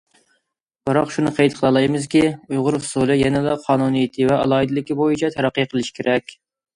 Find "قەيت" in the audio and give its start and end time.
1.39-1.57